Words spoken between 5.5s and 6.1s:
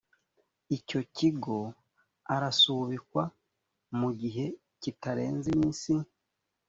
iminsi